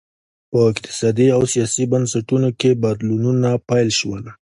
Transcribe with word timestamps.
په 0.49 0.57
اقتصادي 0.71 1.27
او 1.35 1.41
سیاسي 1.53 1.83
بنسټونو 1.91 2.49
کې 2.59 2.79
بدلونونه 2.83 3.49
پیل 3.69 3.89
شول 3.99 4.23